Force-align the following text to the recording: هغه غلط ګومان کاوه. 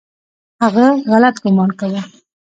هغه 0.63 0.85
غلط 1.11 1.35
ګومان 1.43 1.71
کاوه. 1.79 2.01